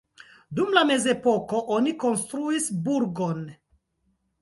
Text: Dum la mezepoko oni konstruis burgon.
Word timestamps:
Dum 0.59 0.71
la 0.77 0.83
mezepoko 0.91 1.61
oni 1.77 1.95
konstruis 2.07 2.69
burgon. 2.89 3.49